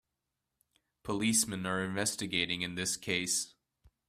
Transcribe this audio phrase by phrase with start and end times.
[1.03, 3.53] Policemen are investigating in this case.